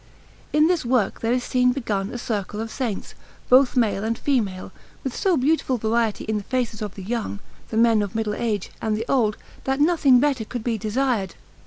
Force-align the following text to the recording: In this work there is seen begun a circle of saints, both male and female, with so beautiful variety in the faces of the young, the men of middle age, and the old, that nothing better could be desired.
In 0.51 0.65
this 0.65 0.83
work 0.83 1.19
there 1.19 1.31
is 1.31 1.43
seen 1.43 1.73
begun 1.73 2.09
a 2.11 2.17
circle 2.17 2.59
of 2.59 2.71
saints, 2.71 3.13
both 3.49 3.77
male 3.77 4.03
and 4.03 4.17
female, 4.17 4.71
with 5.03 5.15
so 5.15 5.37
beautiful 5.37 5.77
variety 5.77 6.23
in 6.23 6.37
the 6.37 6.43
faces 6.49 6.81
of 6.81 6.95
the 6.95 7.03
young, 7.03 7.39
the 7.69 7.77
men 7.77 8.01
of 8.01 8.15
middle 8.15 8.33
age, 8.33 8.71
and 8.81 8.97
the 8.97 9.05
old, 9.07 9.37
that 9.65 9.79
nothing 9.79 10.19
better 10.19 10.43
could 10.43 10.63
be 10.63 10.75
desired. 10.79 11.35